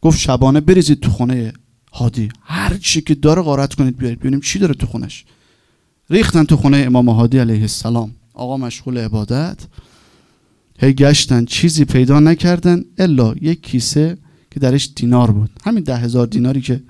[0.00, 1.52] گفت شبانه بریزید تو خونه
[1.98, 4.18] هادی هر چی که داره غارت کنید بیارید.
[4.18, 5.24] ببینیم چی داره تو خونش.
[6.10, 8.14] ریختن تو خونه امام هادی علیه السلام.
[8.34, 9.58] آقا مشغول عبادت.
[10.78, 14.18] هی گشتن چیزی پیدا نکردن الا یک کیسه
[14.50, 15.50] که درش دینار بود.
[15.64, 16.82] همین ده هزار دیناری که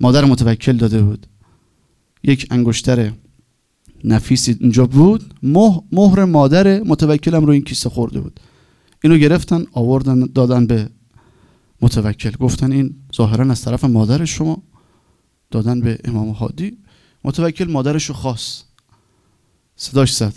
[0.00, 1.26] مادر متوکل داده بود.
[2.22, 3.12] یک انگشتر
[4.04, 5.34] نفیسی اینجا بود.
[5.92, 8.40] مهر مادر متوکلم رو این کیسه خورده بود.
[9.04, 10.88] اینو گرفتن آوردن دادن به
[11.82, 14.62] متوکل گفتن این ظاهرا از طرف مادر شما
[15.50, 16.78] دادن به امام هادی.
[17.24, 18.64] متوکل مادرش رو خواست.
[19.76, 20.34] صداش زد.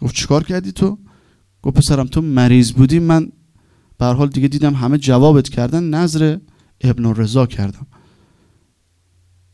[0.00, 0.98] گفت چیکار کردی تو؟
[1.62, 2.98] گفت پسرم تو مریض بودی.
[2.98, 3.32] من
[3.98, 5.84] به حال دیگه دیدم همه جوابت کردن.
[5.84, 6.38] نظر
[6.80, 7.86] ابن رضا کردم.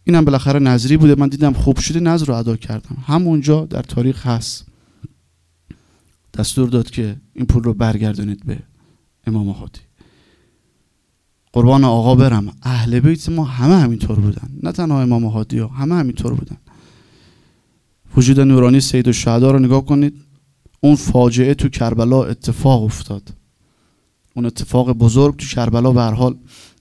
[0.04, 1.14] اینم بالاخره نظری بوده.
[1.14, 2.00] من دیدم خوب شده.
[2.00, 2.96] نظر رو ادا کردم.
[3.06, 4.66] همونجا در تاریخ هست.
[6.34, 8.58] دستور داد که این پول رو برگردونید به
[9.26, 9.85] امام هادی.
[11.56, 12.52] قربان آقا برم.
[12.62, 14.48] اهل بیت ما همه همینطور بودن.
[14.62, 16.56] نه تنها امام هادی ها همه همینطور بودن.
[18.16, 20.14] وجود نورانی سید و رو نگاه کنید.
[20.80, 23.22] اون فاجعه تو کربلا اتفاق افتاد.
[24.34, 26.34] اون اتفاق بزرگ تو کربلا به حال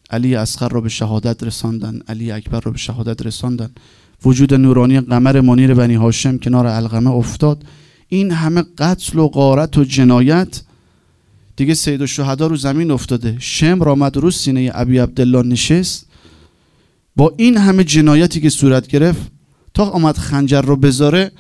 [0.10, 3.70] علی اصغر رو به شهادت رساندن علی اکبر رو به شهادت رساندن.
[4.26, 7.66] وجود نورانی قمر منیر بنی هاشم کنار القمه افتاد.
[8.08, 10.62] این همه قتل و غارت و جنایت
[11.56, 13.38] دیگه سید الشهدا رو زمین افتاده.
[13.40, 16.08] شمر آمد رو سینه ابی عبدالله نشست.
[17.16, 19.32] با این همه جنایتی که صورت گرفت
[19.74, 21.32] تا آمد خنجر رو بذاره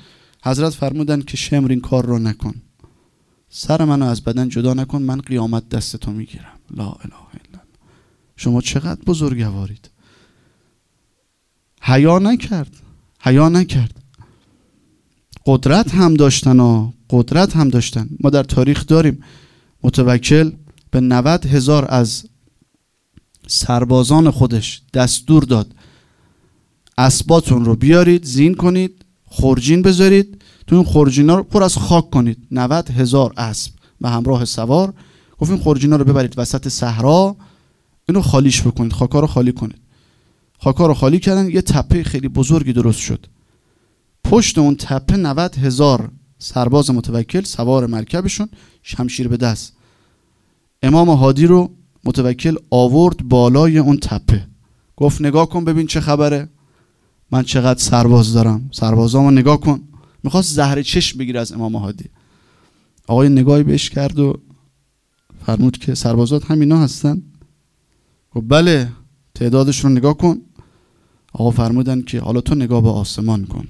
[0.43, 2.55] حضرت فرمودن که شمر این کار رو نکن.
[3.49, 6.59] سر منو از بدن جدا نکن من قیامت دست تو می‌گیرم.
[6.71, 7.59] لا اله الا
[8.37, 9.89] شما چقدر بزرگوارید
[11.81, 12.75] حیا نکرد.
[13.19, 14.03] حیا نکرد.
[15.45, 18.09] قدرت هم داشتن و قدرت هم داشتن.
[18.19, 19.23] ما در تاریخ داریم.
[19.85, 20.51] متوکل
[20.91, 22.25] به 90 هزار از
[23.47, 25.75] سربازان خودش دستور داد.
[26.97, 30.41] اسباتون رو بیارید زین کنید خورجین بذارید.
[30.67, 32.37] تو این خورجینا رو پر از خاک کنید.
[32.51, 33.71] 90 هزار اسب
[34.01, 34.93] و همراه سوار.
[35.37, 37.35] گفت این خورجینا رو ببرید وسط صحرا.
[38.09, 39.81] اینو خالیش بکنید خاکا رو خالی کنید.
[40.59, 43.25] خاکا رو خالی کردن یه تپه خیلی بزرگی درست شد.
[44.23, 48.49] پشت اون تپه 90 هزار سرباز متوکل سوار مرکبشون
[48.83, 49.74] شمشیر به دست.
[50.85, 51.69] امام هادی رو
[52.03, 54.47] متوکل آورد بالای اون تپه.
[54.95, 56.49] گفت نگاه کن ببین چه خبره.
[57.31, 58.69] من چقدر سرباز دارم.
[58.73, 59.79] سربازامو نگاه کن.
[60.23, 62.05] می‌خواست زهر چشم بگیره از امام هادی.
[63.07, 64.33] آقای نگاهی بهش کرد و
[65.45, 67.21] فرمود که سربازات همینا هستن.
[68.31, 68.89] گفت بله
[69.35, 70.37] تعدادش رو نگاه کن.
[71.33, 73.67] آقا فرمودن که حالا تو نگاه به آسمان کن.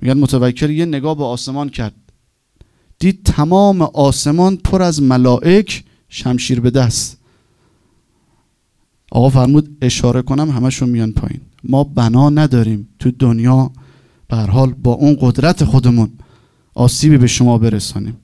[0.00, 1.94] میگن متوکل یه نگاه به آسمان کرد.
[2.98, 7.18] دید تمام آسمان پر از ملائک شمشیر به دست.
[9.10, 11.40] آقا فرمود اشاره کنم همشون میان پایین.
[11.64, 13.70] ما بنا نداریم تو دنیا
[14.28, 16.10] به حال با اون قدرت خودمون
[16.74, 18.16] آسیبی به شما برسانیم.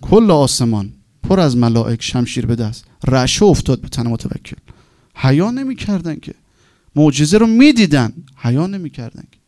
[0.00, 2.84] کل آسمان پر از ملائک شمشیر به دست.
[3.08, 4.56] رشه افتاد به تن متوکل.
[5.14, 6.34] حیا نمی‌کردن که.
[6.96, 8.12] معجزه رو می‌دیدن.
[8.36, 9.38] حیا نمی‌کردن که.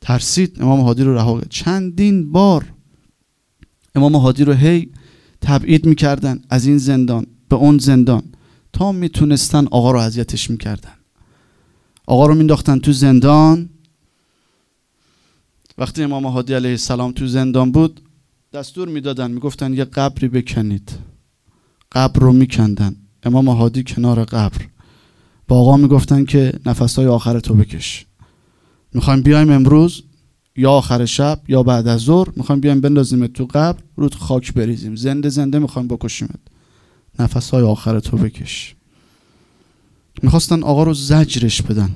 [0.00, 2.72] ترسید امام هادی رو رها چندین بار
[3.94, 4.90] امام هادی رو هی
[5.40, 8.22] تبعید می‌کردن از این زندان به اون زندان
[8.72, 10.94] تا می‌تونستن آقا رو اذیتش می‌کردن.
[12.06, 13.68] آقا رو مینداختن تو زندان.
[15.78, 18.00] وقتی امام هادی علیه السلام تو زندان بود
[18.52, 20.92] دستور می‌دادن می‌گفتن یه قبری بکنید.
[21.92, 22.96] قبر رو میکندن.
[23.22, 24.66] امام هادی کنار قبر.
[25.48, 28.06] با آقا می‌گفتن که نفسهای آخر تو بکش.
[28.94, 30.02] می‌خوایم بیایم امروز
[30.56, 34.96] یا آخر شب یا بعد از ظهر می‌خوایم بیایم بندازیم تو قبر رود خاک بریزیم.
[34.96, 36.40] زنده زنده می‌خوایم بکشیمت.
[37.18, 38.74] نفسهای آخر تو بکش.
[40.22, 41.90] می‌خواستن آقا رو زجرش بدن.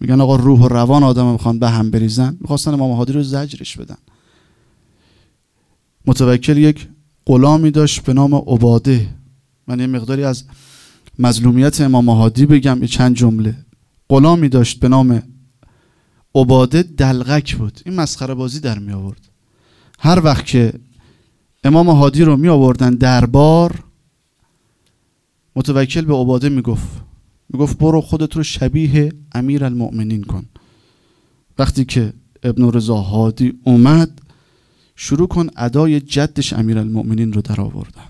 [0.00, 2.36] میگن آقا روح و روان آدم می‌خوان به هم بریزن.
[2.40, 3.96] می‌خواستن امام هادی رو زجرش بدن.
[6.06, 6.88] متوکل یک
[7.26, 9.08] غلامی داشت به نام عباده.
[9.66, 10.44] من یه مقداری از
[11.18, 13.56] مظلومیت امام هادی بگم یه چند جمله.
[14.08, 15.22] غلامی داشت به نام
[16.34, 17.80] عباده دلغک بود.
[17.86, 19.28] این مسخره بازی در می آورد.
[19.98, 20.72] هر وقت که
[21.64, 23.84] امام هادی رو می آوردن دربار
[25.56, 26.88] متوکل به عباده می گفت.
[27.48, 30.44] می گفت برو خودت رو شبیه امیر المؤمنین کن.
[31.58, 34.20] وقتی که ابن رضا هادی اومد
[34.96, 38.08] شروع کن ادای جدش امیر المؤمنین رو در آوردن.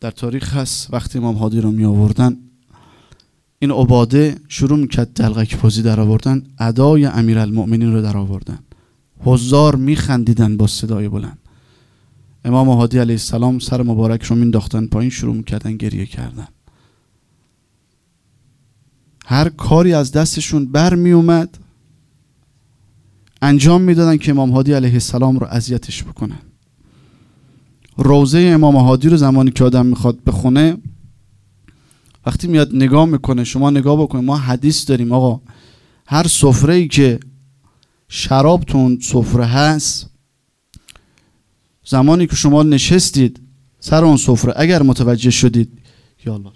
[0.00, 2.36] در تاریخ هست وقتی امام هادی رو می آوردن
[3.62, 8.58] این عباده شروع می‌کرد دلغک پوزی در آوردن ادای امیر المؤمنین رو در آوردن.
[9.18, 11.38] حضار میخندیدن با صدای بلند.
[12.44, 16.48] امام هادی علیه السلام سر مبارک رو مینداختن پایین شروع می‌کردن گریه کردن.
[19.26, 21.58] هر کاری از دستشون بر می اومد
[23.42, 26.40] انجام می‌دادن که امام هادی علیه السلام رو اذیتش بکنن.
[27.96, 30.76] روزه امام هادی رو زمانی که آدم می‌خواد بخونه
[32.26, 35.40] وقتی میاد نگاه می‌کنه شما نگاه بکنید ما حدیث داریم آقا.
[36.06, 37.20] هر سفره ای که
[38.08, 40.10] شراب تون سفره هست
[41.84, 43.40] زمانی که شما نشستید
[43.80, 45.78] سر اون سفره اگر متوجه شدید
[46.26, 46.52] یا الله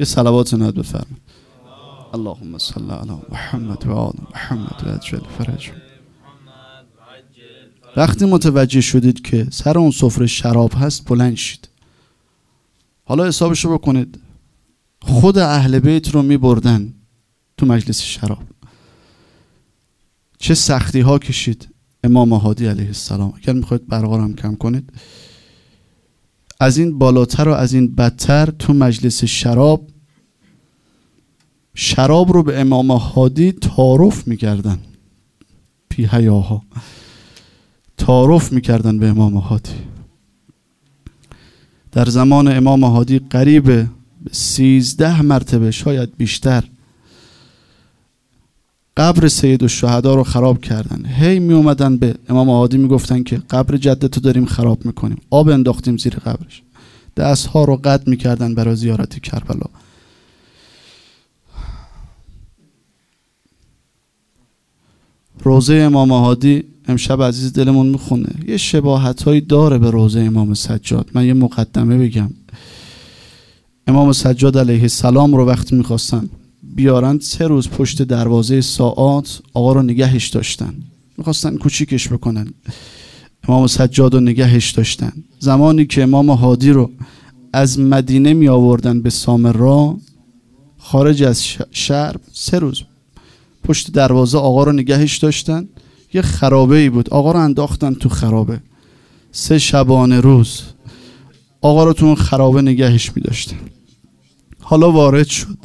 [0.00, 1.22] یه صلوات نهاد بفرمایید.
[2.14, 5.70] اللهم صل علی محمد و آل محمد و اجل فرج.
[7.96, 11.68] وقتی متوجه شدید که سر اون سفره شراب هست بلند شید.
[13.04, 14.20] حالا حسابشو بکنید.
[15.06, 16.94] خود اهل بیت رو می بردن
[17.56, 18.42] تو مجلس شراب.
[20.38, 21.68] چه سختی ها کشید
[22.04, 23.32] امام هادی علیه السلام.
[23.36, 24.92] اگر می‌خواید برقرارم کم کنید.
[26.60, 29.86] از این بالاتر و از این بدتر تو مجلس شراب
[31.74, 34.78] شراب رو به امام هادی تعارف می‌کردن.
[35.88, 36.62] بی حیاها.
[37.96, 39.74] تعارف می‌کردن به امام هادی.
[41.92, 43.86] در زمان امام هادی قریب
[44.32, 46.64] سیزده مرتبه شاید بیشتر.
[48.96, 51.06] قبر سید و شهدا رو خراب کردن.
[51.06, 55.18] هی می اومدن به امام هادی می‌گفتن که قبر جدتو داریم خراب می‌کنیم.
[55.30, 56.62] آب انداختیم زیر قبرش.
[57.16, 59.66] دست ها رو قطع می‌کردن برای زیارت کربلا.
[65.40, 68.28] روزه امام هادی امشب عزیز دلمون می‌خونه.
[68.48, 71.10] یه شباهت هایی داره به روزه امام سجاد.
[71.14, 72.30] من یه مقدمه بگم.
[73.86, 76.28] امام سجاد علیه السلام رو وقتی می‌خواستن
[76.62, 80.74] بیارن سه روز پشت دروازه ساعات آقا رو نگهش داشتن.
[81.18, 82.54] می‌خواستن کوچیکش بکنن.
[83.48, 85.12] امام سجاد رو نگهش داشتن.
[85.38, 86.90] زمانی که امام هادی رو
[87.52, 89.96] از مدینه می آوردن به سامرا
[90.78, 92.82] خارج از شهر سه روز
[93.64, 95.68] پشت دروازه آقا رو نگهش داشتن.
[96.14, 97.10] یه خرابه ای بود.
[97.10, 98.60] آقا رو انداختن تو خرابه.
[99.32, 100.62] سه شبانه روز
[101.60, 103.56] آقا رو تو اون خرابه نگهش می داشتن
[104.68, 105.58] حالا وارد شد.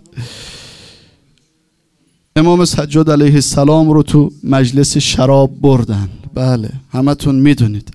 [2.36, 6.10] امام سجاد علیه السلام رو تو مجلس شراب بردن.
[6.34, 7.92] بله همتون می‌دونید.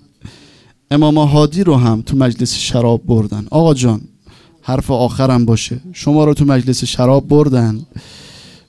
[0.90, 3.46] امام هادی رو هم تو مجلس شراب بردن.
[3.50, 4.00] آقا جان
[4.62, 5.80] حرف آخرم باشه.
[5.92, 7.86] شما رو تو مجلس شراب بردن.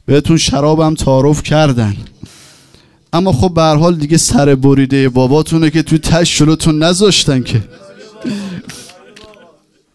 [0.05, 1.95] بهتون شرابم تعارف کردن.
[3.13, 7.63] اما خب به حال دیگه سر بریده باباتونه که تو تش جلوتون نذاشتن که.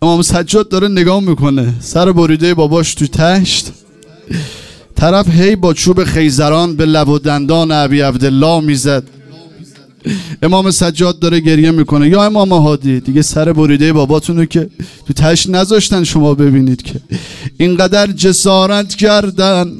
[0.03, 1.74] امام سجاد داره نگاه می‌کنه.
[1.80, 3.66] سر بریده باباش تو تشت.
[4.96, 9.05] طرف هی با چوب خیزران به لب و دندان عبی عبدالله می‌زد.
[10.42, 12.09] امام سجاد داره گریه می‌کنه.
[12.09, 14.70] یا امام هادی دیگه سر بریده باباتونو که
[15.07, 17.00] تو تشت نذاشتن شما ببینید که.
[17.59, 19.72] اینقدر جسارت کردن.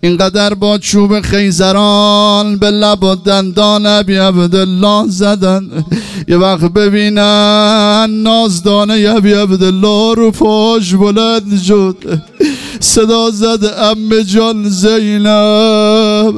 [0.00, 5.70] اینقدر با چوب خیزران به لب و دندان ابی عبدالله زدن.
[6.28, 11.96] یه وقت ببینن نازدانه ابی عبدالله رو پاش بلند شد.
[12.80, 16.34] صدا زد ام جان زینب.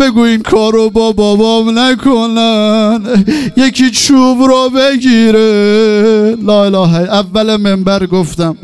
[0.00, 3.24] بگو این کارو با بابام نکنن.
[3.56, 6.36] یکی چوب رو بگیره.
[6.42, 8.56] لا اله اول منبر گفتم.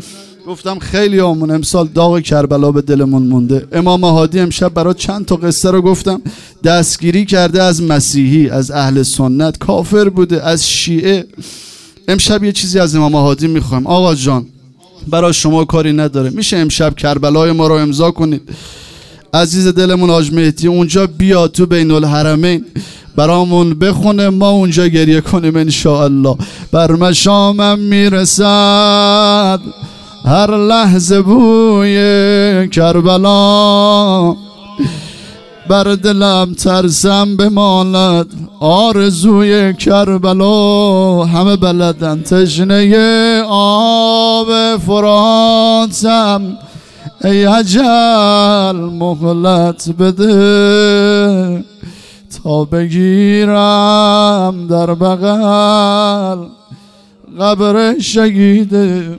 [0.46, 1.50] گفتم خیلی آمون.
[1.50, 3.66] امسال داغ کربلا به دلمون مونده.
[3.72, 6.22] امام هادی امشب برای چند تا قصه رو گفتم.
[6.64, 9.58] دستگیری کرده از مسیحی از اهل سنت.
[9.58, 11.26] کافر بوده از شیعه.
[12.08, 13.86] امشب یه چیزی از امام هادی می‌خوایم.
[13.86, 14.46] آقا جان
[15.08, 16.30] برای شما کاری نداره.
[16.30, 18.42] میشه امشب کربلای ما رو امضا کنید؟
[19.34, 22.64] عزیز دلمون آج مهدی اونجا بیا تو بین الحرمین
[23.16, 26.36] برامون بخونه ما اونجا گریه کنیم انشاءالله.
[26.72, 29.60] بر مشامم می‌رسد.
[30.24, 34.36] هر لحظه بوی کربلا.
[35.68, 38.26] بر دلم ترسم بماند
[38.60, 41.24] آرزوی کربلا.
[41.24, 46.58] همه بلدن تشنه آب فراتم
[47.24, 51.64] ای عجل مهلت بده.
[52.44, 56.44] تا بگیرم در بغل
[57.40, 59.18] قبر شهیده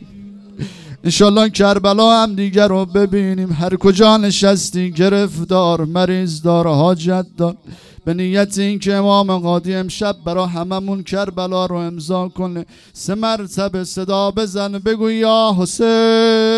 [1.06, 3.52] انشالله کربلا هم دیگر رو ببینیم.
[3.52, 7.56] هر کجا نشستی گرفتار مریض دار حاجت دار
[8.06, 12.66] به نیت این که امام قادی امشب برا هممون کربلا رو امضا کنه.
[12.94, 16.55] سه مرتبه صدا بزن بگو یا حسین.